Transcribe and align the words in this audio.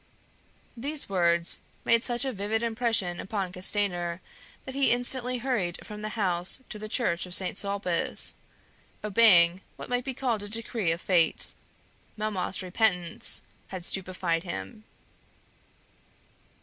These 0.75 1.09
words 1.09 1.59
made 1.85 2.01
such 2.01 2.25
a 2.25 2.33
vivid 2.33 2.63
impression 2.63 3.19
upon 3.19 3.51
Castanier 3.53 4.19
that 4.65 4.73
he 4.73 4.89
instantly 4.89 5.37
hurried 5.37 5.85
from 5.85 6.01
the 6.01 6.17
house 6.17 6.63
to 6.69 6.79
the 6.79 6.89
Church 6.89 7.27
of 7.27 7.35
Saint 7.35 7.59
Sulpice, 7.59 8.33
obeying 9.03 9.61
what 9.75 9.89
might 9.89 10.03
be 10.03 10.15
called 10.15 10.41
a 10.41 10.49
decree 10.49 10.89
of 10.91 11.01
fate. 11.01 11.53
Melmoth's 12.17 12.63
repentance 12.63 13.43
had 13.67 13.85
stupefied 13.85 14.41
him. 14.41 14.85